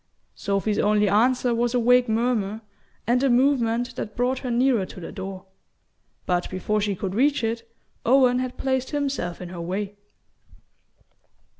[0.33, 2.61] Sophy's only answer was a vague murmur,
[3.05, 5.45] and a movement that brought her nearer to the door;
[6.25, 7.69] but before she could reach it
[8.03, 9.95] Owen had placed himself in her way.